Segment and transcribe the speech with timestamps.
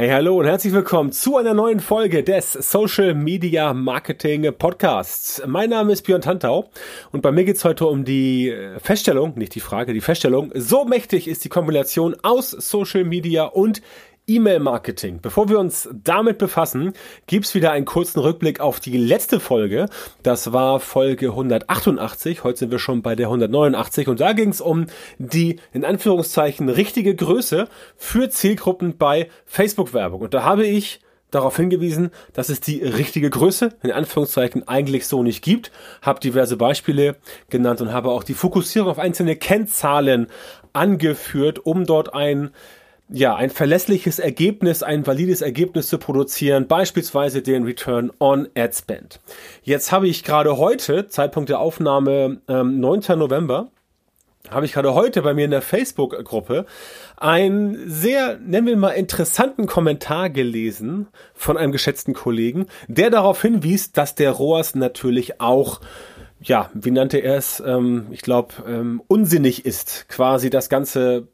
[0.00, 5.42] Hey, hallo und herzlich willkommen zu einer neuen Folge des Social Media Marketing Podcasts.
[5.46, 6.70] Mein Name ist Björn Tantau
[7.12, 11.28] und bei mir geht's heute um die Feststellung, nicht die Frage, die Feststellung, so mächtig
[11.28, 13.82] ist die Kombination aus Social Media und
[14.30, 15.20] E-Mail-Marketing.
[15.20, 16.92] Bevor wir uns damit befassen,
[17.26, 19.88] gibt's wieder einen kurzen Rückblick auf die letzte Folge.
[20.22, 22.44] Das war Folge 188.
[22.44, 24.86] Heute sind wir schon bei der 189 und da ging's um
[25.18, 30.20] die in Anführungszeichen richtige Größe für Zielgruppen bei Facebook-Werbung.
[30.20, 31.00] Und da habe ich
[31.30, 35.70] darauf hingewiesen, dass es die richtige Größe in Anführungszeichen eigentlich so nicht gibt,
[36.02, 37.16] habe diverse Beispiele
[37.48, 40.28] genannt und habe auch die Fokussierung auf einzelne Kennzahlen
[40.72, 42.50] angeführt, um dort ein
[43.12, 49.20] ja, ein verlässliches Ergebnis, ein valides Ergebnis zu produzieren, beispielsweise den Return on Ad Spend.
[49.62, 53.18] Jetzt habe ich gerade heute, Zeitpunkt der Aufnahme ähm, 9.
[53.18, 53.70] November,
[54.48, 56.66] habe ich gerade heute bei mir in der Facebook-Gruppe
[57.16, 63.92] einen sehr, nennen wir mal, interessanten Kommentar gelesen von einem geschätzten Kollegen, der darauf hinwies,
[63.92, 65.80] dass der ROAS natürlich auch
[66.42, 67.62] ja, wie nannte er es?
[67.64, 71.28] Ähm, ich glaube, ähm, unsinnig ist, quasi das Ganze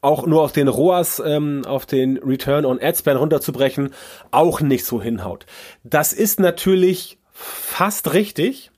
[0.00, 3.90] auch nur auf den ROAS, ähm, auf den Return on Ad Spend runterzubrechen,
[4.30, 5.46] auch nicht so hinhaut.
[5.84, 8.70] Das ist natürlich fast richtig,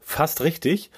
[0.00, 0.90] fast richtig.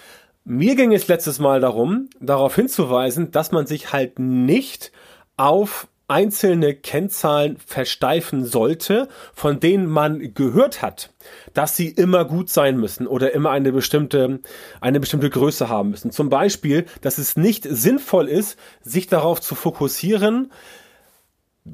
[0.45, 4.93] Mir ging es letztes Mal darum, darauf hinzuweisen, dass man sich halt nicht
[5.37, 11.11] auf einzelne Kennzahlen versteifen sollte, von denen man gehört hat,
[11.55, 14.41] dass sie immer gut sein müssen oder immer eine bestimmte,
[14.81, 16.11] eine bestimmte Größe haben müssen.
[16.11, 20.51] Zum Beispiel, dass es nicht sinnvoll ist, sich darauf zu fokussieren,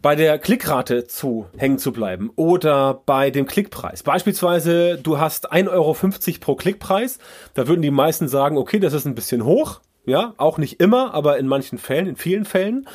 [0.00, 4.02] bei der Klickrate zu hängen zu bleiben oder bei dem Klickpreis.
[4.02, 5.96] Beispielsweise, du hast 1,50 Euro
[6.40, 7.18] pro Klickpreis.
[7.54, 9.80] Da würden die meisten sagen, okay, das ist ein bisschen hoch.
[10.06, 12.86] Ja, auch nicht immer, aber in manchen Fällen, in vielen Fällen.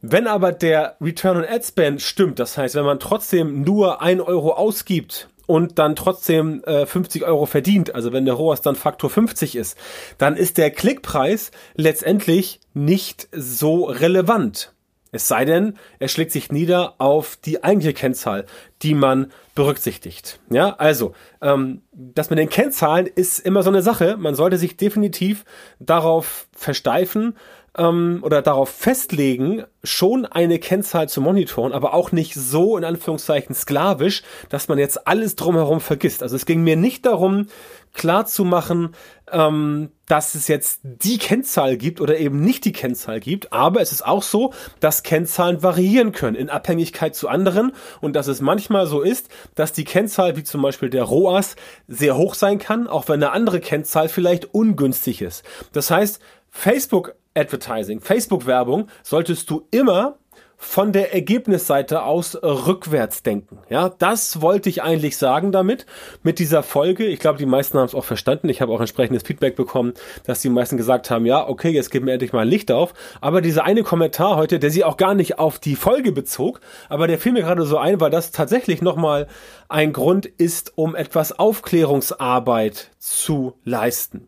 [0.00, 4.20] Wenn aber der Return on Ad Spend stimmt, das heißt, wenn man trotzdem nur ein
[4.20, 9.10] Euro ausgibt und dann trotzdem äh, 50 Euro verdient, also wenn der ROAS dann Faktor
[9.10, 9.76] 50 ist,
[10.16, 14.72] dann ist der Klickpreis letztendlich nicht so relevant.
[15.10, 18.44] Es sei denn, er schlägt sich nieder auf die eigentliche Kennzahl,
[18.82, 20.38] die man berücksichtigt.
[20.50, 24.18] Ja, also, ähm, das mit den Kennzahlen ist immer so eine Sache.
[24.18, 25.46] Man sollte sich definitiv
[25.80, 27.36] darauf versteifen,
[27.76, 33.54] ähm, oder darauf festlegen, schon eine Kennzahl zu monitoren, aber auch nicht so in Anführungszeichen
[33.54, 36.22] sklavisch, dass man jetzt alles drumherum vergisst.
[36.22, 37.46] Also es ging mir nicht darum,
[37.94, 38.94] klar zu machen,
[39.30, 43.92] ähm, dass es jetzt die Kennzahl gibt oder eben nicht die Kennzahl gibt, aber es
[43.92, 48.86] ist auch so, dass Kennzahlen variieren können in Abhängigkeit zu anderen und dass es manchmal
[48.86, 51.56] so ist, dass die Kennzahl wie zum Beispiel der ROAS
[51.88, 55.44] sehr hoch sein kann, auch wenn eine andere Kennzahl vielleicht ungünstig ist.
[55.72, 60.18] Das heißt, Facebook Advertising, Facebook-Werbung, solltest du immer
[60.60, 63.58] von der Ergebnisseite aus rückwärts denken.
[63.70, 65.86] Ja, das wollte ich eigentlich sagen damit,
[66.24, 67.06] mit dieser Folge.
[67.06, 68.48] Ich glaube, die meisten haben es auch verstanden.
[68.48, 69.94] Ich habe auch entsprechendes Feedback bekommen,
[70.24, 72.92] dass die meisten gesagt haben, ja, okay, jetzt geben wir endlich mal ein Licht auf.
[73.20, 77.06] Aber dieser eine Kommentar heute, der sich auch gar nicht auf die Folge bezog, aber
[77.06, 79.28] der fiel mir gerade so ein, weil das tatsächlich nochmal
[79.68, 84.26] ein Grund ist, um etwas Aufklärungsarbeit zu leisten.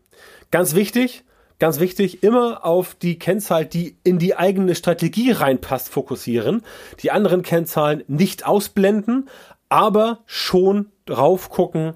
[0.49, 1.25] Ganz wichtig,
[1.61, 6.63] ganz wichtig, immer auf die Kennzahl, die in die eigene Strategie reinpasst, fokussieren.
[7.03, 9.29] Die anderen Kennzahlen nicht ausblenden,
[9.69, 11.93] aber schon drauf gucken,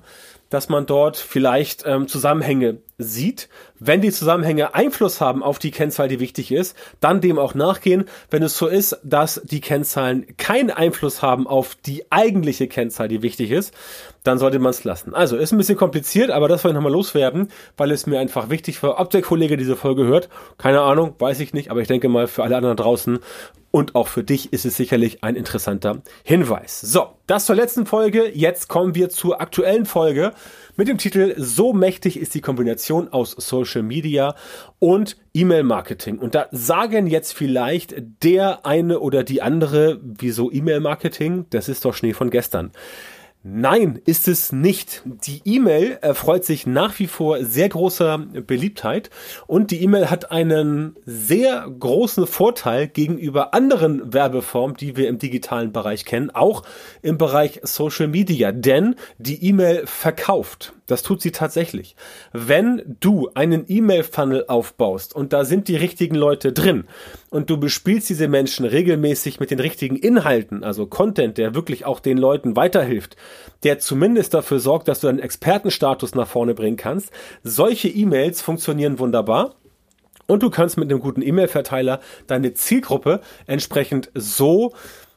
[0.51, 3.50] dass man dort vielleicht ähm, Zusammenhänge sieht.
[3.79, 8.06] Wenn die Zusammenhänge Einfluss haben auf die Kennzahl, die wichtig ist, dann dem auch nachgehen.
[8.29, 13.22] Wenn es so ist, dass die Kennzahlen keinen Einfluss haben auf die eigentliche Kennzahl, die
[13.22, 13.73] wichtig ist,
[14.23, 15.13] dann sollte man es lassen.
[15.13, 18.50] Also ist ein bisschen kompliziert, aber das wollte ich nochmal loswerden, weil es mir einfach
[18.50, 20.29] wichtig war, ob der Kollege diese Folge hört.
[20.57, 23.19] Keine Ahnung, weiß ich nicht, aber ich denke mal für alle anderen draußen
[23.75, 26.79] und auch für dich ist es sicherlich ein interessanter Hinweis.
[26.79, 28.31] So, das zur letzten Folge.
[28.33, 30.31] Jetzt kommen wir zur aktuellen Folge
[30.78, 34.36] mit dem Titel So mächtig ist die Kombination aus Social Media
[34.80, 36.19] und E-Mail-Marketing.
[36.19, 41.46] Und da sagen jetzt vielleicht der eine oder die andere, wieso E-Mail-Marketing?
[41.50, 42.72] Das ist doch Schnee von gestern.
[43.47, 45.03] Nein, ist es nicht.
[45.06, 49.12] Die E-Mail erfreut sich nach wie vor sehr großer Beliebtheit
[49.45, 55.71] und die E-Mail hat einen sehr großen Vorteil gegenüber anderen Werbeformen, die wir im digitalen
[55.71, 56.63] Bereich kennen, auch
[57.03, 60.74] im Bereich Social Media, denn die E-Mail verkauft.
[60.87, 61.95] Das tut sie tatsächlich.
[62.31, 66.85] Wenn du einen E-Mail-Funnel aufbaust und da sind die richtigen Leute drin
[67.31, 71.99] und du bespielst diese Menschen regelmäßig mit den richtigen Inhalten, also Content, der wirklich auch
[71.99, 73.15] den Leuten weiterhilft,
[73.63, 77.11] der zumindest dafür sorgt, dass du einen Expertenstatus nach vorne bringen kannst,
[77.43, 79.55] solche E-Mails funktionieren wunderbar.
[80.27, 84.73] Und du kannst mit einem guten E-Mail-Verteiler deine Zielgruppe entsprechend so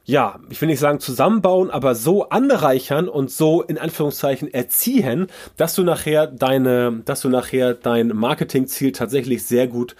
[0.08, 5.26] ja, ich will nicht sagen zusammenbauen, aber so anreichern und so in Anführungszeichen erziehen,
[5.58, 9.96] dass du nachher deine, dass du nachher dein Marketingziel tatsächlich sehr gut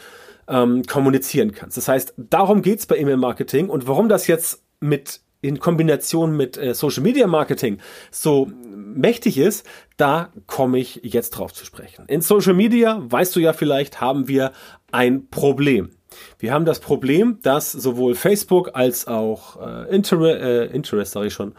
[0.48, 1.76] ähm, kommunizieren kannst.
[1.76, 6.72] Das heißt, darum geht's bei E-Mail-Marketing und warum das jetzt mit in Kombination mit äh,
[6.72, 7.76] Social Media Marketing
[8.10, 9.66] so mächtig ist,
[9.98, 12.06] da komme ich jetzt drauf zu sprechen.
[12.08, 14.52] In Social Media, weißt du ja vielleicht, haben wir
[14.90, 15.90] ein Problem.
[16.38, 21.32] Wir haben das Problem, dass sowohl Facebook als auch äh, Inter äh, Interest, sage ich
[21.32, 21.54] schon,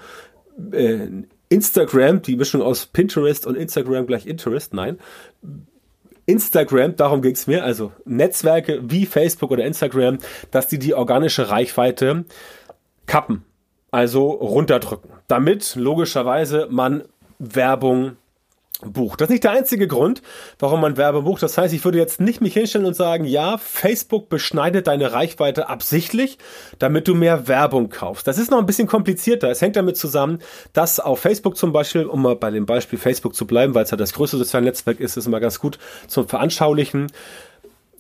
[0.72, 1.07] äh,
[1.50, 5.00] Instagram, die Mischung aus Pinterest und Instagram gleich Interest, nein,
[6.25, 10.19] Instagram, darum ging es mir, also Netzwerke wie Facebook oder Instagram,
[10.52, 12.25] dass die die organische Reichweite
[13.07, 13.44] kappen,
[13.90, 17.04] also runterdrücken, damit logischerweise man
[17.40, 18.18] Werbung
[18.81, 19.20] bucht.
[19.20, 20.22] Das ist nicht der einzige Grund,
[20.58, 21.44] warum man Werbe bucht.
[21.44, 25.68] Das heißt, ich würde jetzt nicht mich hinstellen und sagen, ja, Facebook beschneidet deine Reichweite
[25.70, 26.38] absichtlich,
[26.80, 28.28] damit du mehr Werbung kaufst.
[28.28, 29.50] Das ist noch ein bisschen komplizierter.
[29.50, 30.40] Es hängt damit zusammen,
[30.74, 33.92] dass auf Facebook zum Beispiel, um mal bei dem Beispiel Facebook zu bleiben, weil es
[33.92, 35.78] ja das größte soziale Netzwerk ist, ist immer ganz gut
[36.08, 37.08] zum Veranschaulichen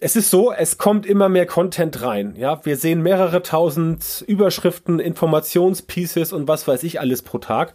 [0.01, 2.35] es ist so, es kommt immer mehr Content rein.
[2.37, 7.73] Ja, wir sehen mehrere tausend Überschriften, Informationspieces und was weiß ich alles pro Tag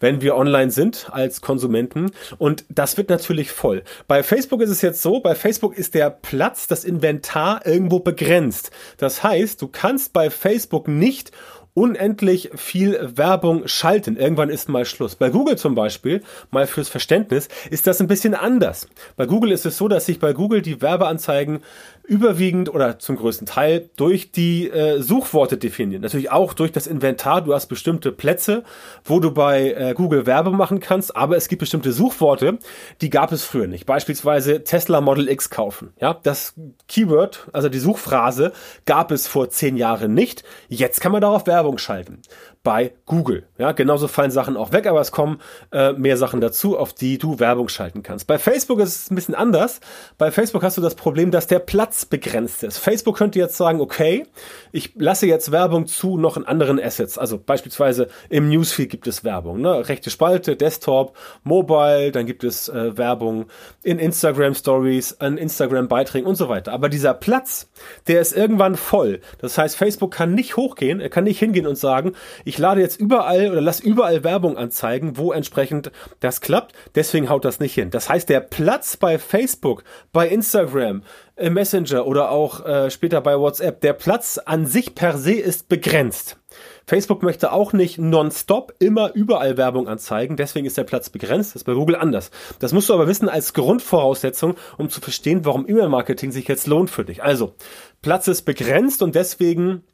[0.00, 2.10] wenn wir online sind als Konsumenten.
[2.38, 3.82] Und das wird natürlich voll.
[4.08, 8.70] Bei Facebook ist es jetzt so, bei Facebook ist der Platz, das Inventar irgendwo begrenzt.
[8.96, 11.30] Das heißt, du kannst bei Facebook nicht
[11.74, 14.16] unendlich viel Werbung schalten.
[14.16, 15.14] Irgendwann ist mal Schluss.
[15.14, 18.88] Bei Google zum Beispiel, mal fürs Verständnis, ist das ein bisschen anders.
[19.16, 21.60] Bei Google ist es so, dass sich bei Google die Werbeanzeigen
[22.10, 26.02] überwiegend oder zum größten Teil durch die äh, Suchworte definieren.
[26.02, 27.40] Natürlich auch durch das Inventar.
[27.40, 28.64] Du hast bestimmte Plätze,
[29.04, 32.58] wo du bei äh, Google Werbung machen kannst, aber es gibt bestimmte Suchworte,
[33.00, 33.86] die gab es früher nicht.
[33.86, 35.92] Beispielsweise Tesla Model X kaufen.
[36.00, 36.54] Ja, das
[36.88, 38.52] Keyword, also die Suchphrase,
[38.86, 40.42] gab es vor zehn Jahren nicht.
[40.68, 42.22] Jetzt kann man darauf Werbung schalten
[42.62, 43.46] bei Google.
[43.56, 45.40] Ja, genauso fallen Sachen auch weg, aber es kommen
[45.72, 48.26] äh, mehr Sachen dazu, auf die du Werbung schalten kannst.
[48.26, 49.80] Bei Facebook ist es ein bisschen anders.
[50.18, 52.76] Bei Facebook hast du das Problem, dass der Platz begrenzt ist.
[52.76, 54.26] Facebook könnte jetzt sagen, okay,
[54.72, 57.16] ich lasse jetzt Werbung zu noch in anderen Assets.
[57.16, 59.88] Also beispielsweise im Newsfeed gibt es Werbung, ne?
[59.88, 63.46] rechte Spalte, Desktop, Mobile, dann gibt es äh, Werbung
[63.82, 66.72] in Instagram Stories, in Instagram Beiträgen und so weiter.
[66.72, 67.70] Aber dieser Platz,
[68.06, 69.20] der ist irgendwann voll.
[69.38, 72.12] Das heißt, Facebook kann nicht hochgehen, er kann nicht hingehen und sagen,
[72.58, 76.74] lade jetzt überall oder lass überall Werbung anzeigen, wo entsprechend das klappt.
[76.94, 77.90] Deswegen haut das nicht hin.
[77.90, 81.02] Das heißt, der Platz bei Facebook, bei Instagram,
[81.36, 85.68] im Messenger oder auch äh, später bei WhatsApp, der Platz an sich per se ist
[85.68, 86.36] begrenzt.
[86.86, 91.50] Facebook möchte auch nicht nonstop immer überall Werbung anzeigen, deswegen ist der Platz begrenzt.
[91.50, 92.30] Das ist bei Google anders.
[92.58, 96.90] Das musst du aber wissen als Grundvoraussetzung, um zu verstehen, warum E-Mail-Marketing sich jetzt lohnt
[96.90, 97.22] für dich.
[97.22, 97.54] Also,
[98.02, 99.84] Platz ist begrenzt und deswegen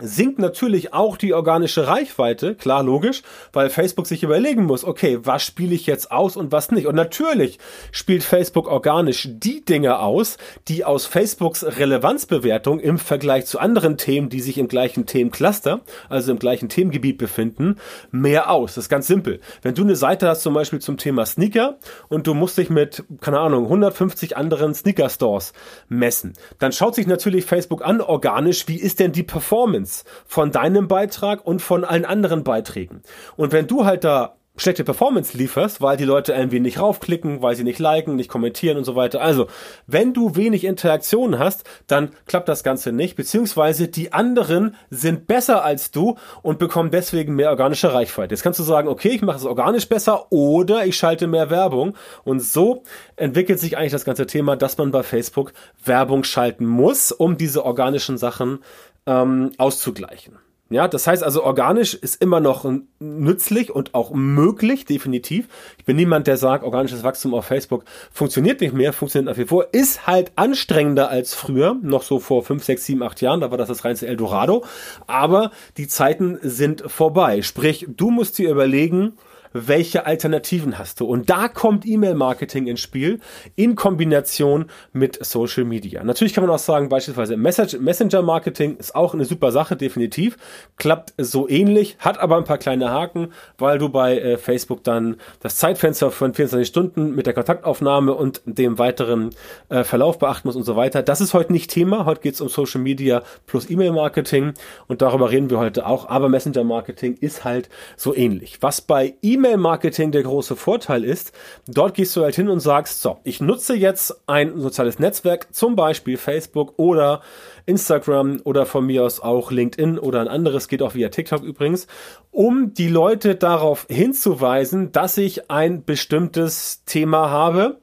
[0.00, 3.22] sinkt natürlich auch die organische Reichweite, klar logisch,
[3.52, 6.86] weil Facebook sich überlegen muss, okay, was spiele ich jetzt aus und was nicht.
[6.86, 7.58] Und natürlich
[7.90, 14.30] spielt Facebook organisch die Dinge aus, die aus Facebooks Relevanzbewertung im Vergleich zu anderen Themen,
[14.30, 17.76] die sich im gleichen Themencluster, also im gleichen Themengebiet befinden,
[18.10, 18.76] mehr aus.
[18.76, 19.40] Das ist ganz simpel.
[19.60, 21.78] Wenn du eine Seite hast zum Beispiel zum Thema Sneaker
[22.08, 25.52] und du musst dich mit, keine Ahnung, 150 anderen Sneaker-Stores
[25.90, 29.81] messen, dann schaut sich natürlich Facebook an, organisch, wie ist denn die Performance?
[29.82, 33.02] Performance von deinem Beitrag und von allen anderen Beiträgen.
[33.36, 37.56] Und wenn du halt da schlechte Performance lieferst, weil die Leute irgendwie nicht raufklicken, weil
[37.56, 39.22] sie nicht liken, nicht kommentieren und so weiter.
[39.22, 39.46] Also,
[39.86, 45.64] wenn du wenig Interaktionen hast, dann klappt das Ganze nicht, beziehungsweise die anderen sind besser
[45.64, 48.34] als du und bekommen deswegen mehr organische Reichweite.
[48.34, 51.94] Jetzt kannst du sagen, okay, ich mache es organisch besser oder ich schalte mehr Werbung
[52.22, 52.82] und so
[53.16, 57.64] entwickelt sich eigentlich das ganze Thema, dass man bei Facebook Werbung schalten muss, um diese
[57.64, 58.58] organischen Sachen
[59.06, 60.38] ähm, auszugleichen.
[60.72, 62.64] Ja, das heißt also, organisch ist immer noch
[62.98, 65.46] nützlich und auch möglich, definitiv.
[65.76, 69.46] Ich bin niemand, der sagt, organisches Wachstum auf Facebook funktioniert nicht mehr, funktioniert nach wie
[69.46, 73.50] vor, ist halt anstrengender als früher, noch so vor 5, 6, 7, 8 Jahren, da
[73.50, 74.64] war das das reinste Eldorado.
[75.06, 77.42] Aber die Zeiten sind vorbei.
[77.42, 79.12] Sprich, du musst dir überlegen,
[79.52, 81.06] welche Alternativen hast du?
[81.06, 83.20] Und da kommt E-Mail-Marketing ins Spiel
[83.56, 86.02] in Kombination mit Social Media.
[86.04, 90.36] Natürlich kann man auch sagen, beispielsweise Messenger-Marketing ist auch eine super Sache, definitiv.
[90.76, 93.28] Klappt so ähnlich, hat aber ein paar kleine Haken,
[93.58, 98.42] weil du bei äh, Facebook dann das Zeitfenster von 24 Stunden mit der Kontaktaufnahme und
[98.44, 99.30] dem weiteren
[99.68, 101.02] äh, Verlauf beachten musst und so weiter.
[101.02, 102.04] Das ist heute nicht Thema.
[102.04, 104.54] Heute geht es um Social Media plus E-Mail-Marketing
[104.88, 106.08] und darüber reden wir heute auch.
[106.08, 108.58] Aber Messenger-Marketing ist halt so ähnlich.
[108.60, 111.32] Was bei E-Mail E-Mail-Marketing der große Vorteil ist,
[111.66, 115.74] dort gehst du halt hin und sagst, so, ich nutze jetzt ein soziales Netzwerk, zum
[115.74, 117.22] Beispiel Facebook oder
[117.66, 121.88] Instagram oder von mir aus auch LinkedIn oder ein anderes, geht auch via TikTok übrigens,
[122.30, 127.78] um die Leute darauf hinzuweisen, dass ich ein bestimmtes Thema habe,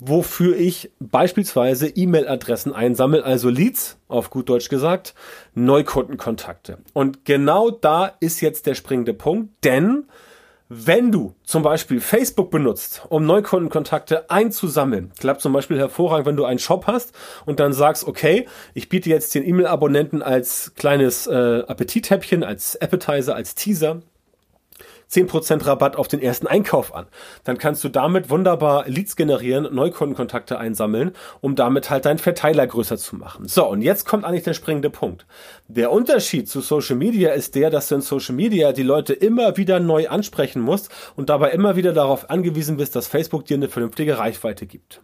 [0.00, 5.14] wofür ich beispielsweise E-Mail-Adressen einsammle, also Leads, auf gut Deutsch gesagt,
[5.54, 6.78] Neukundenkontakte.
[6.94, 10.06] Und genau da ist jetzt der springende Punkt, denn
[10.72, 16.44] wenn du zum Beispiel Facebook benutzt, um Neukundenkontakte einzusammeln, klappt zum Beispiel hervorragend, wenn du
[16.44, 17.12] einen Shop hast
[17.44, 23.34] und dann sagst, okay, ich biete jetzt den E-Mail-Abonnenten als kleines äh, Appetithäppchen, als Appetizer,
[23.34, 24.00] als Teaser
[25.10, 27.06] 10% Rabatt auf den ersten Einkauf an.
[27.44, 32.96] Dann kannst du damit wunderbar Leads generieren, Neukundenkontakte einsammeln, um damit halt deinen Verteiler größer
[32.96, 33.48] zu machen.
[33.48, 35.26] So, und jetzt kommt eigentlich der springende Punkt.
[35.68, 39.56] Der Unterschied zu Social Media ist der, dass du in Social Media die Leute immer
[39.56, 43.68] wieder neu ansprechen musst und dabei immer wieder darauf angewiesen bist, dass Facebook dir eine
[43.68, 45.02] vernünftige Reichweite gibt.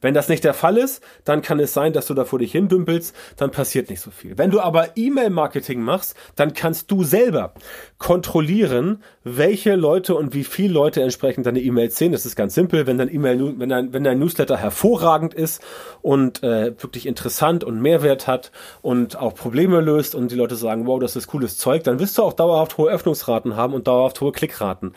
[0.00, 2.52] Wenn das nicht der Fall ist, dann kann es sein, dass du da vor dich
[2.52, 4.38] hindümpelst, dann passiert nicht so viel.
[4.38, 7.52] Wenn du aber E-Mail-Marketing machst, dann kannst du selber
[7.98, 12.12] kontrollieren, welche Leute und wie viele Leute entsprechend deine E-Mails sehen.
[12.12, 12.86] Das ist ganz simpel.
[12.86, 15.62] Wenn dein E-Mail, wenn dein, wenn dein Newsletter hervorragend ist
[16.00, 20.86] und äh, wirklich interessant und Mehrwert hat und auch Probleme löst und die Leute sagen,
[20.86, 24.20] wow, das ist cooles Zeug, dann wirst du auch dauerhaft hohe Öffnungsraten haben und dauerhaft
[24.20, 24.94] hohe Klickraten.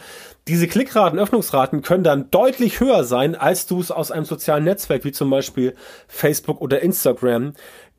[0.49, 5.05] Diese Klickraten, Öffnungsraten können dann deutlich höher sein, als du es aus einem sozialen Netzwerk
[5.05, 5.73] wie zum Beispiel
[6.07, 7.53] Facebook oder Instagram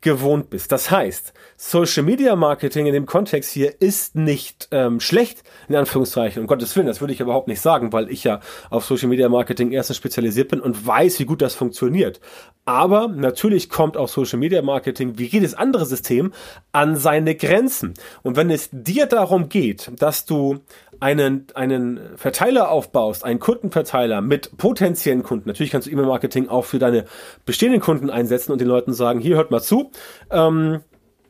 [0.04, 0.70] gewohnt bist.
[0.70, 6.42] Das heißt, Social Media Marketing in dem Kontext hier ist nicht ähm, schlecht, in Anführungszeichen.
[6.42, 9.30] Um Gottes Willen, das würde ich überhaupt nicht sagen, weil ich ja auf Social Media
[9.30, 12.20] Marketing erstens spezialisiert bin und weiß, wie gut das funktioniert.
[12.66, 16.34] Aber natürlich kommt auch Social Media Marketing, wie jedes andere System,
[16.72, 17.94] an seine Grenzen.
[18.22, 20.60] Und wenn es dir darum geht, dass du
[21.00, 26.78] einen, einen Verteiler aufbaust, einen Kundenverteiler mit potenziellen Kunden, natürlich kannst du E-Mail-Marketing auch für
[26.78, 27.04] deine
[27.44, 29.90] bestehenden Kunden einsetzen und den Leuten sagen, hier hört mal zu,
[30.30, 30.80] ähm,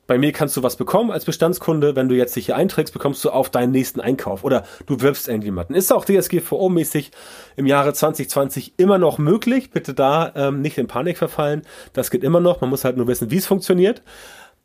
[0.06, 1.96] bei mir kannst du was bekommen als Bestandskunde.
[1.96, 5.28] Wenn du jetzt dich hier einträgst, bekommst du auf deinen nächsten Einkauf oder du wirbst
[5.28, 5.74] irgendjemanden.
[5.74, 7.10] Ist auch DSGVO-mäßig
[7.56, 9.70] im Jahre 2020 immer noch möglich.
[9.70, 11.62] Bitte da ähm, nicht in Panik verfallen.
[11.94, 12.60] Das geht immer noch.
[12.60, 14.02] Man muss halt nur wissen, wie es funktioniert.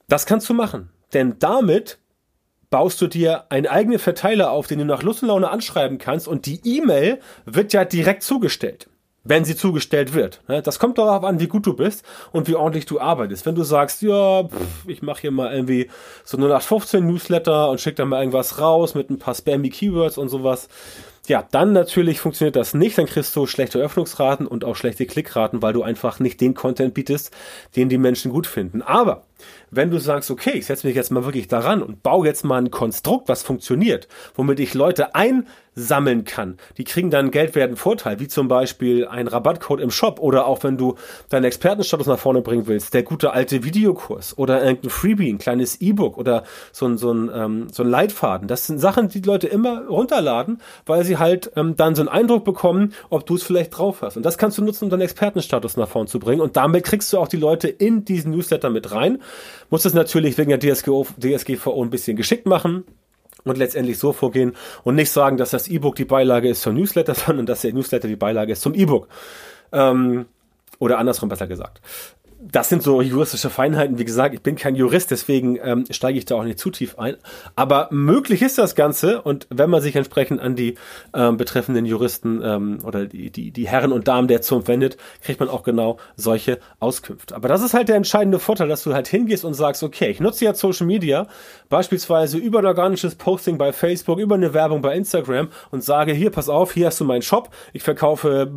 [0.10, 0.89] Das kannst du machen.
[1.13, 2.00] Denn damit
[2.70, 6.28] baust du dir einen eigenen Verteiler auf, den du nach Lust und Laune anschreiben kannst
[6.28, 8.88] und die E-Mail wird ja direkt zugestellt
[9.24, 10.42] wenn sie zugestellt wird.
[10.48, 10.62] Ne?
[10.62, 13.46] Das kommt darauf an, wie gut du bist und wie ordentlich du arbeitest.
[13.46, 15.90] Wenn du sagst, ja, pff, ich mache hier mal irgendwie
[16.24, 20.30] so 0815 Newsletter und schicke da mal irgendwas raus mit ein paar spammy Keywords und
[20.30, 20.68] sowas,
[21.28, 25.62] ja, dann natürlich funktioniert das nicht, dann kriegst du schlechte Öffnungsraten und auch schlechte Klickraten,
[25.62, 27.32] weil du einfach nicht den Content bietest,
[27.76, 28.82] den die Menschen gut finden.
[28.82, 29.26] Aber
[29.72, 32.58] wenn du sagst, okay, ich setze mich jetzt mal wirklich daran und baue jetzt mal
[32.58, 38.27] ein Konstrukt, was funktioniert, womit ich Leute einsammeln kann, die kriegen dann Geldwerten Vorteil, wie
[38.27, 40.96] zum Beispiel ein Rabattcode im Shop oder auch wenn du
[41.29, 45.81] deinen Expertenstatus nach vorne bringen willst, der gute alte Videokurs oder irgendein Freebie, ein kleines
[45.81, 48.48] E-Book oder so ein, so, ein, ähm, so ein Leitfaden.
[48.48, 52.10] Das sind Sachen, die, die Leute immer runterladen, weil sie halt ähm, dann so einen
[52.10, 54.17] Eindruck bekommen, ob du es vielleicht drauf hast.
[54.17, 56.41] Und das kannst du nutzen, um deinen Expertenstatus nach vorne zu bringen.
[56.41, 59.19] Und damit kriegst du auch die Leute in diesen Newsletter mit rein
[59.69, 62.83] muss es natürlich wegen der DSGO, DSGVO ein bisschen geschickt machen
[63.43, 67.15] und letztendlich so vorgehen und nicht sagen, dass das E-Book die Beilage ist zum Newsletter,
[67.15, 69.07] sondern dass der Newsletter die Beilage ist zum E-Book.
[69.71, 70.25] Ähm,
[70.79, 71.81] oder andersrum besser gesagt
[72.41, 74.00] das sind so juristische Feinheiten.
[74.00, 76.98] Wie gesagt, ich bin kein Jurist, deswegen ähm, steige ich da auch nicht zu tief
[76.98, 77.17] ein.
[77.58, 80.75] Aber möglich ist das Ganze und wenn man sich entsprechend an die
[81.13, 85.41] ähm, betreffenden Juristen ähm, oder die, die, die Herren und Damen der Zunft wendet, kriegt
[85.41, 87.36] man auch genau solche Auskünfte.
[87.36, 90.22] Aber das ist halt der entscheidende Vorteil, dass du halt hingehst und sagst, okay, ich
[90.22, 91.27] nutze ja Social Media,
[91.67, 96.31] beispielsweise über ein organisches Posting bei Facebook, über eine Werbung bei Instagram und sage, hier,
[96.31, 98.50] pass auf, hier hast du meinen Shop, ich verkaufe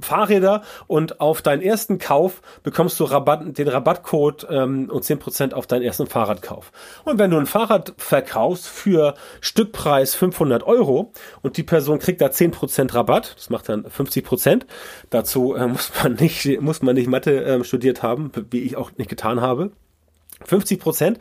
[0.00, 5.52] Fahrräder und auf deinen ersten Kauf bekommst du Rabatt Rabatt, den Rabattcode ähm, und 10%
[5.52, 6.72] auf deinen ersten Fahrradkauf.
[7.04, 12.26] Und wenn du ein Fahrrad verkaufst für Stückpreis 500 Euro und die Person kriegt da
[12.26, 14.62] 10% Rabatt, das macht dann 50%,
[15.10, 18.92] dazu äh, muss man nicht, muss man nicht Mathe äh, studiert haben, wie ich auch
[18.96, 19.72] nicht getan habe.
[20.44, 21.18] 50 Prozent,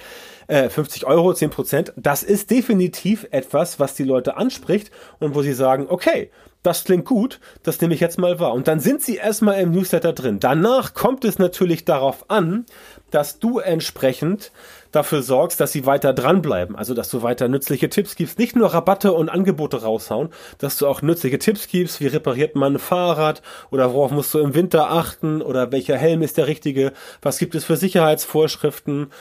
[0.48, 5.42] äh, 50 Euro, 10 Prozent, das ist definitiv etwas, was die Leute anspricht und wo
[5.42, 6.32] sie sagen, okay,
[6.66, 8.54] das klingt gut, das nehme ich jetzt mal wahr.
[8.54, 10.40] Und dann sind sie erstmal im Newsletter drin.
[10.40, 12.66] Danach kommt es natürlich darauf an,
[13.12, 14.52] dass du entsprechend
[14.92, 16.76] dafür sorgst, dass sie weiter dranbleiben.
[16.76, 18.40] Also, dass du weiter nützliche Tipps gibst.
[18.40, 22.00] Nicht nur Rabatte und Angebote raushauen, dass du auch nützliche Tipps gibst.
[22.00, 23.42] Wie repariert man ein Fahrrad?
[23.70, 25.42] Oder worauf musst du im Winter achten?
[25.42, 26.94] Oder welcher Helm ist der richtige?
[27.22, 29.12] Was gibt es für Sicherheitsvorschriften?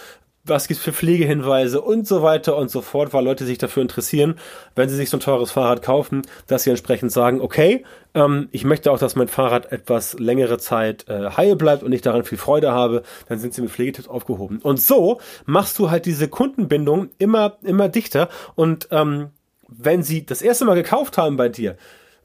[0.44, 4.36] Was gibt's für Pflegehinweise und so weiter und so fort, weil Leute sich dafür interessieren,
[4.74, 7.84] wenn sie sich so ein teures Fahrrad kaufen, dass sie entsprechend sagen, okay,
[8.14, 12.02] ähm, ich möchte auch, dass mein Fahrrad etwas längere Zeit äh, heil bleibt und ich
[12.02, 14.58] daran viel Freude habe, dann sind sie mit Pflegetipps aufgehoben.
[14.58, 19.30] Und so machst du halt diese Kundenbindung immer, immer dichter und ähm,
[19.66, 21.76] wenn sie das erste Mal gekauft haben bei dir,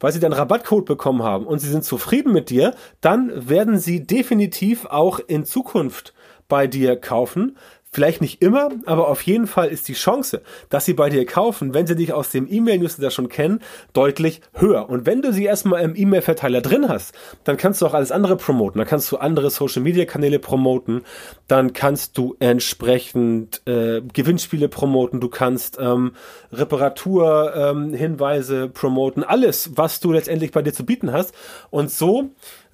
[0.01, 4.05] weil sie dann Rabattcode bekommen haben und sie sind zufrieden mit dir, dann werden sie
[4.05, 6.13] definitiv auch in Zukunft
[6.49, 7.57] bei dir kaufen,
[7.91, 11.73] Vielleicht nicht immer, aber auf jeden Fall ist die Chance, dass sie bei dir kaufen,
[11.73, 13.61] wenn sie dich aus dem E-Mail-Newsletter schon kennen,
[13.93, 14.87] deutlich höher.
[14.87, 17.15] Und wenn du sie erstmal im E-Mail-Verteiler drin hast,
[17.45, 18.77] dann kannst du auch alles andere promoten.
[18.77, 21.01] Dann kannst du andere Social-Media-Kanäle promoten.
[21.47, 25.19] Dann kannst du entsprechend äh, Gewinnspiele promoten.
[25.19, 26.11] Du kannst ähm,
[26.51, 29.23] Reparatur-Hinweise ähm, promoten.
[29.23, 31.33] Alles, was du letztendlich bei dir zu bieten hast.
[31.71, 32.29] Und so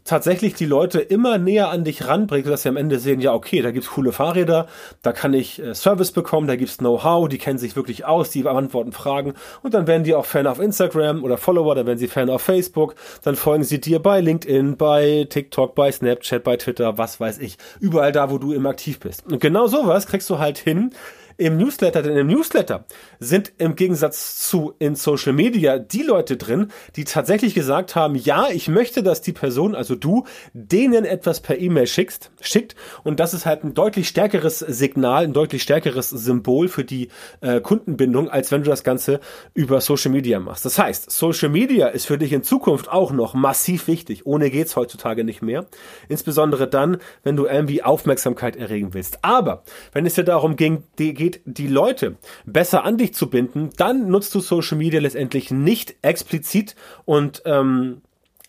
[0.05, 3.61] tatsächlich die Leute immer näher an dich ranbringt, dass sie am Ende sehen, ja, okay,
[3.61, 4.67] da gibt's coole Fahrräder,
[5.01, 8.43] da kann ich äh, Service bekommen, da gibt's Know-how, die kennen sich wirklich aus, die
[8.43, 9.33] beantworten Fragen
[9.63, 12.43] und dann werden die auch Fan auf Instagram oder Follower, dann werden sie Fan auf
[12.43, 17.39] Facebook, dann folgen sie dir bei LinkedIn, bei TikTok, bei Snapchat, bei Twitter, was weiß
[17.39, 19.25] ich, überall da, wo du immer aktiv bist.
[19.25, 20.91] Und genau sowas kriegst du halt hin,
[21.37, 22.85] im Newsletter, denn im Newsletter
[23.19, 28.47] sind im Gegensatz zu in Social Media die Leute drin, die tatsächlich gesagt haben, ja,
[28.51, 33.33] ich möchte, dass die Person, also du, denen etwas per E-Mail schickst, schickt und das
[33.33, 37.09] ist halt ein deutlich stärkeres Signal, ein deutlich stärkeres Symbol für die
[37.41, 39.19] äh, Kundenbindung, als wenn du das Ganze
[39.53, 40.65] über Social Media machst.
[40.65, 44.25] Das heißt, Social Media ist für dich in Zukunft auch noch massiv wichtig.
[44.25, 45.65] Ohne geht's heutzutage nicht mehr.
[46.07, 49.19] Insbesondere dann, wenn du irgendwie Aufmerksamkeit erregen willst.
[49.23, 53.69] Aber wenn es dir darum ging, die geht, die Leute besser an dich zu binden,
[53.77, 58.01] dann nutzt du Social Media letztendlich nicht explizit und ähm,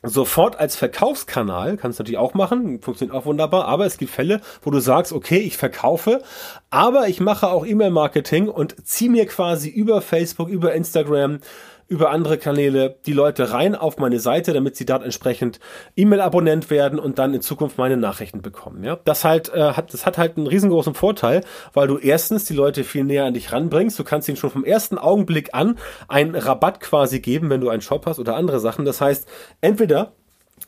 [0.02, 4.40] sofort als Verkaufskanal, kannst du natürlich auch machen, funktioniert auch wunderbar, aber es gibt Fälle,
[4.62, 6.22] wo du sagst, okay, ich verkaufe,
[6.70, 11.40] aber ich mache auch E-Mail-Marketing und ziehe mir quasi über Facebook, über Instagram
[11.88, 15.60] über andere Kanäle die Leute rein auf meine Seite, damit sie dort entsprechend
[15.94, 18.82] E-Mail-Abonnent werden und dann in Zukunft meine Nachrichten bekommen.
[18.82, 22.54] Ja, das halt äh, hat das hat halt einen riesengroßen Vorteil, weil du erstens die
[22.54, 23.98] Leute viel näher an dich ranbringst.
[23.98, 25.78] Du kannst ihnen schon vom ersten Augenblick an
[26.08, 28.84] einen Rabatt quasi geben, wenn du einen Shop hast oder andere Sachen.
[28.84, 29.28] Das heißt,
[29.60, 30.12] entweder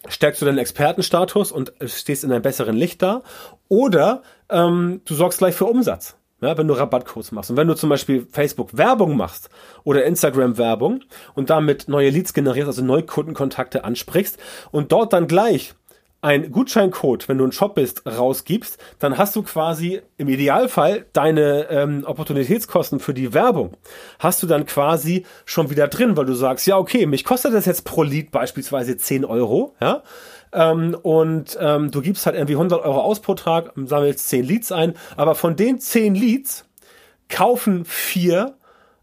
[0.09, 3.22] stärkst du deinen Expertenstatus und stehst in einem besseren Licht da,
[3.68, 6.17] oder ähm, du sorgst gleich für Umsatz.
[6.40, 7.51] Ja, wenn du Rabattcodes machst.
[7.51, 9.51] Und wenn du zum Beispiel Facebook Werbung machst
[9.83, 11.01] oder Instagram Werbung
[11.35, 14.38] und damit neue Leads generierst, also neue Kundenkontakte ansprichst
[14.70, 15.74] und dort dann gleich
[16.20, 21.68] ein Gutscheincode, wenn du ein Shop bist, rausgibst, dann hast du quasi im Idealfall deine
[21.70, 23.77] ähm, Opportunitätskosten für die Werbung.
[24.18, 27.66] Hast du dann quasi schon wieder drin, weil du sagst, ja, okay, mich kostet das
[27.66, 30.03] jetzt pro Lead beispielsweise 10 Euro, ja.
[30.52, 34.72] Ähm, und ähm, du gibst halt irgendwie 100 Euro aus pro Tag, sammelst 10 Leads
[34.72, 36.64] ein, aber von den 10 Leads
[37.28, 38.54] kaufen vier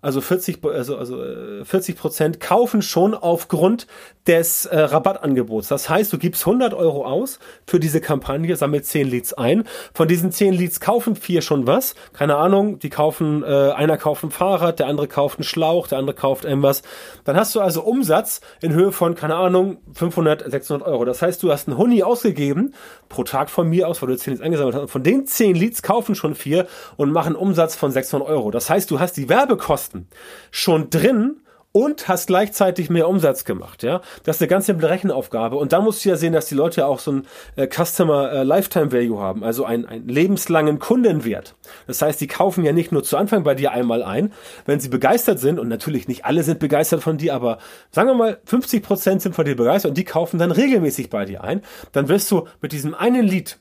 [0.06, 1.18] also 40, also, also
[1.64, 3.88] 40 äh, Prozent kaufen schon aufgrund
[4.28, 5.68] des äh, Rabattangebots.
[5.68, 9.66] Das heißt, du gibst 100 Euro aus für diese Kampagne, sammelt 10 Leads ein.
[9.94, 11.96] Von diesen 10 Leads kaufen vier schon was.
[12.14, 16.00] Keine Ahnung, die kaufen, äh, einer kauft ein Fahrrad, der andere kauft einen Schlauch, der
[16.00, 16.82] andere kauft irgendwas.
[17.24, 21.06] Dann hast du also Umsatz in Höhe von, keine Ahnung, 500, 600 Euro.
[21.06, 22.74] Das heißt, du hast einen Huni ausgegeben,
[23.10, 24.82] pro Tag von mir aus, weil du 10 Leads angesammelt hast.
[24.82, 28.52] Und von den 10 Leads kaufen schon vier und machen Umsatz von 600 Euro.
[28.52, 30.08] Das heißt, du hast die Werbekosten Kosten
[30.52, 31.42] schon drin
[31.76, 34.00] und hast gleichzeitig mehr Umsatz gemacht, ja.
[34.24, 35.58] Das ist eine ganz simple Rechenaufgabe.
[35.58, 38.32] Und da musst du ja sehen, dass die Leute ja auch so ein äh, Customer
[38.32, 41.54] äh, Lifetime Value haben, also einen, einen lebenslangen Kundenwert.
[41.86, 44.32] Das heißt, die kaufen ja nicht nur zu Anfang bei dir einmal ein,
[44.66, 47.58] wenn sie begeistert sind, und natürlich nicht alle sind begeistert von dir, aber
[47.92, 51.26] sagen wir mal, 50 Prozent sind von dir begeistert und die kaufen dann regelmäßig bei
[51.26, 51.62] dir ein,
[51.92, 53.60] dann wirst du mit diesem einen Lied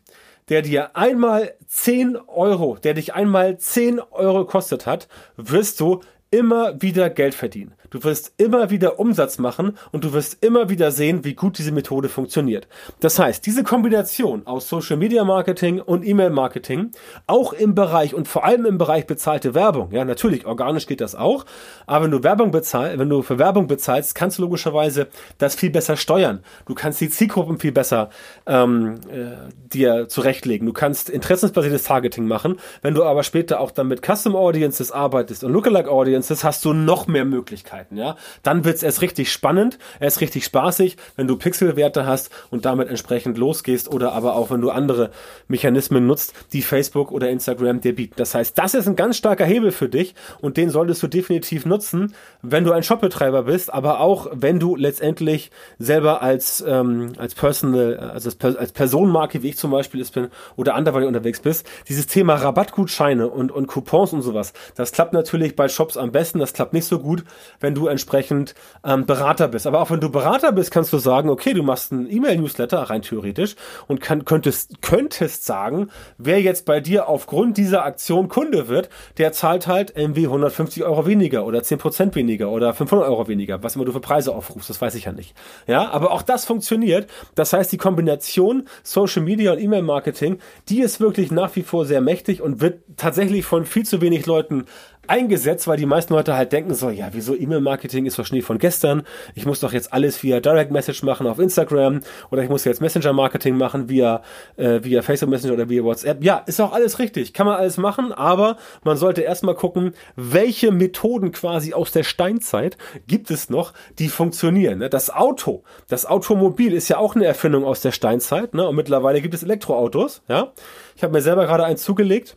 [0.51, 6.01] der dir einmal 10 Euro, der dich einmal 10 Euro kostet hat, wirst du
[6.35, 7.75] immer wieder Geld verdienen.
[7.95, 11.71] Du wirst immer wieder Umsatz machen und du wirst immer wieder sehen, wie gut diese
[11.71, 12.67] Methode funktioniert.
[12.99, 16.91] Das heißt, diese Kombination aus Social Media Marketing und E-Mail Marketing,
[17.29, 21.15] auch im Bereich und vor allem im Bereich bezahlte Werbung, ja, natürlich, organisch geht das
[21.15, 21.47] auch,
[21.87, 25.07] aber wenn du Werbung bezahlst, wenn du für Werbung bezahlst, kannst du logischerweise
[25.39, 26.41] das viel besser steuern.
[26.67, 28.11] Du kannst die Zielgruppen viel besser
[28.47, 30.67] ähm, äh, dir zurechtlegen.
[30.67, 32.57] Du kannst interessensbasiertes Targeting machen.
[32.83, 36.73] Wenn du aber später auch dann mit Custom Audiences arbeitest und Lookalike Audiences, hast du
[36.73, 37.84] noch mehr Möglichkeiten.
[37.85, 38.17] Möglichkeiten, ja.
[38.43, 43.39] Dann wird's erst richtig spannend, erst richtig spaßig, wenn du Pixelwerte hast und damit entsprechend
[43.39, 45.11] losgehst oder aber auch wenn du andere
[45.49, 48.15] Mechanismen nutzt, die Facebook oder Instagram dir bieten.
[48.17, 51.67] Das heißt, das ist ein ganz starker Hebel für dich und den solltest du definitiv
[51.67, 57.35] nutzen, wenn du ein Shopbetreiber bist, aber auch wenn du letztendlich selber als ähm, als
[57.35, 61.67] Personal, also als, als Personenmarke, wie ich zum Beispiel es bin, oder anderweitig unterwegs bist.
[61.89, 66.39] Dieses Thema Rabattgutscheine und und Coupons und sowas, das klappt natürlich bei Shops am besten.
[66.39, 67.25] Das klappt nicht so gut,
[67.61, 69.67] wenn du entsprechend ähm, Berater bist.
[69.67, 73.03] Aber auch wenn du Berater bist, kannst du sagen, okay, du machst einen E-Mail-Newsletter rein
[73.03, 73.57] theoretisch
[73.87, 79.33] und kann, könntest könntest sagen, wer jetzt bei dir aufgrund dieser Aktion Kunde wird, der
[79.33, 83.77] zahlt halt irgendwie 150 Euro weniger oder 10 Prozent weniger oder 500 Euro weniger, was
[83.77, 85.35] immer du für Preise aufrufst, das weiß ich ja nicht.
[85.67, 87.09] Ja, aber auch das funktioniert.
[87.35, 92.01] Das heißt, die Kombination Social Media und E-Mail-Marketing, die ist wirklich nach wie vor sehr
[92.01, 94.67] mächtig und wird tatsächlich von viel zu wenig Leuten
[95.09, 98.59] eingesetzt, weil die meisten Leute halt denken so, ja, wieso E-Mail-Marketing ist doch Schnee von
[98.59, 99.03] gestern.
[99.35, 102.81] Ich muss doch jetzt alles via Direct Message machen auf Instagram oder ich muss jetzt
[102.81, 104.23] Messenger-Marketing machen via,
[104.57, 106.23] äh, via Facebook Messenger oder via WhatsApp.
[106.23, 107.33] Ja, ist auch alles richtig.
[107.33, 112.77] Kann man alles machen, aber man sollte erstmal gucken, welche Methoden quasi aus der Steinzeit
[113.07, 114.79] gibt es noch, die funktionieren.
[114.79, 114.91] Ne?
[114.91, 118.69] Das Auto, das Automobil ist ja auch eine Erfindung aus der Steinzeit ne?
[118.69, 120.23] und mittlerweile gibt es Elektroautos.
[120.29, 120.53] Ja,
[120.97, 122.37] Ich habe mir selber gerade eins zugelegt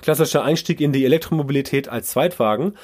[0.00, 2.74] klassischer Einstieg in die Elektromobilität als Zweitwagen.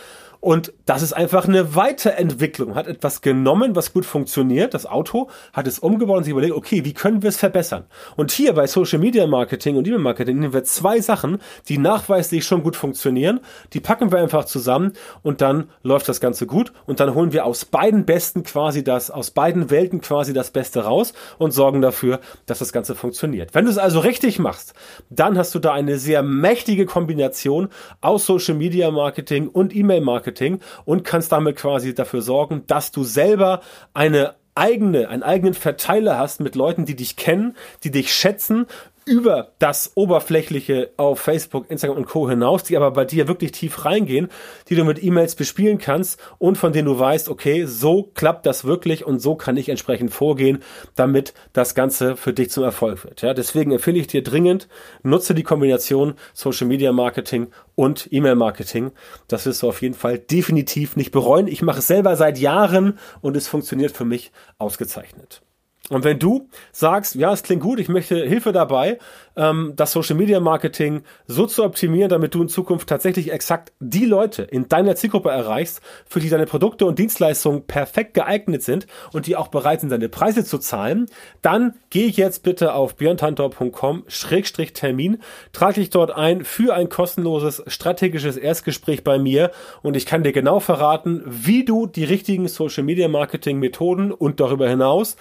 [0.43, 2.75] Und das ist einfach eine Weiterentwicklung.
[2.75, 6.85] Hat etwas genommen, was gut funktioniert, das Auto, hat es umgebaut und sich überlegt, okay,
[6.85, 7.85] wie können wir es verbessern?
[8.17, 12.45] Und hier bei Social Media Marketing und E-Mail Marketing nehmen wir zwei Sachen, die nachweislich
[12.45, 13.39] schon gut funktionieren.
[13.73, 16.73] Die packen wir einfach zusammen und dann läuft das Ganze gut.
[16.87, 20.81] Und dann holen wir aus beiden Besten quasi das, aus beiden Welten quasi das Beste
[20.81, 23.55] raus und sorgen dafür, dass das Ganze funktioniert.
[23.55, 24.75] Wenn du es also richtig machst,
[25.09, 27.69] dann hast du da eine sehr mächtige Kombination
[28.01, 32.91] aus Social Media Marketing und E-Mail Marketing Marketing und kannst damit quasi dafür sorgen, dass
[32.91, 33.61] du selber
[33.95, 38.67] eine eigene, einen eigenen Verteiler hast mit Leuten, die dich kennen, die dich schätzen,
[39.05, 42.29] über das Oberflächliche auf Facebook, Instagram und Co.
[42.29, 44.29] hinaus, die aber bei dir wirklich tief reingehen,
[44.69, 48.65] die du mit E-Mails bespielen kannst und von denen du weißt, okay, so klappt das
[48.65, 50.63] wirklich und so kann ich entsprechend vorgehen,
[50.95, 53.23] damit das Ganze für dich zum Erfolg wird.
[53.23, 54.69] Ja, deswegen empfehle ich dir dringend,
[55.03, 58.93] nutze die Kombination Social Media Marketing und E-Mail Marketing.
[59.29, 61.47] Das wirst du auf jeden Fall definitiv nicht bereuen.
[61.47, 65.43] Ich mache es selber seit Jahren und es funktioniert für mich ausgezeichnet.
[65.91, 69.01] Und wenn du sagst, ja, es klingt gut, ich möchte Hilfe dabei,
[69.35, 74.05] ähm, das Social Media Marketing so zu optimieren, damit du in Zukunft tatsächlich exakt die
[74.05, 79.27] Leute in deiner Zielgruppe erreichst, für die deine Produkte und Dienstleistungen perfekt geeignet sind und
[79.27, 81.07] die auch bereit sind, deine Preise zu zahlen,
[81.43, 85.21] dann geh jetzt bitte auf björntantor.com-termin,
[85.53, 89.51] trage dich dort ein für ein kostenloses strategisches Erstgespräch bei mir
[89.83, 94.39] und ich kann dir genau verraten, wie du die richtigen Social Media Marketing Methoden und
[94.39, 95.17] darüber hinaus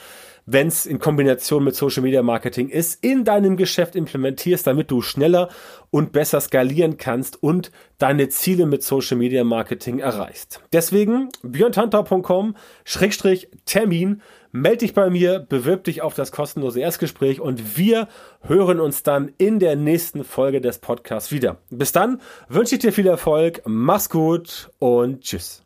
[0.45, 5.01] wenn es in Kombination mit Social Media Marketing ist, in deinem Geschäft implementierst, damit du
[5.01, 5.49] schneller
[5.89, 10.61] und besser skalieren kannst und deine Ziele mit Social Media Marketing erreichst.
[10.73, 18.07] Deswegen björntantau.com-termin, melde dich bei mir, bewirb dich auf das kostenlose Erstgespräch und wir
[18.41, 21.57] hören uns dann in der nächsten Folge des Podcasts wieder.
[21.69, 25.60] Bis dann wünsche ich dir viel Erfolg, mach's gut und tschüss.